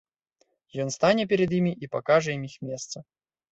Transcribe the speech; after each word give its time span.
Ён 0.85 0.89
стане 0.95 1.27
перад 1.35 1.55
імі 1.59 1.73
і 1.85 1.91
пакажа 1.99 2.29
ім 2.39 2.51
іх 2.51 2.59
месца. 2.73 2.97